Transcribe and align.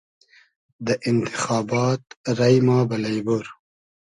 دۂ 0.85 0.93
اینتیخابات 1.05 2.03
رݷ 2.37 2.55
ما 2.65 2.77
بئلݷ 2.89 3.17
بور 3.25 3.45